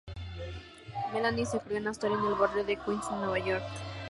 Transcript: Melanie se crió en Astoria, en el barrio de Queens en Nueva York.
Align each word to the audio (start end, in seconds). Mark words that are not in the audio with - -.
Melanie 1.13 1.45
se 1.45 1.59
crió 1.59 1.77
en 1.77 1.87
Astoria, 1.87 2.17
en 2.17 2.25
el 2.25 2.33
barrio 2.33 2.63
de 2.65 2.75
Queens 2.75 3.05
en 3.11 3.17
Nueva 3.19 3.37
York. 3.37 3.63